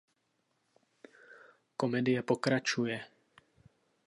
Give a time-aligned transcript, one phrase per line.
[1.77, 3.05] Komedie pokračuje.